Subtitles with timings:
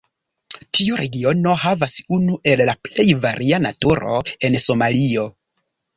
[0.77, 4.19] Tiu regiono havas unu el la plej varia naturo
[4.51, 5.29] en Somalio.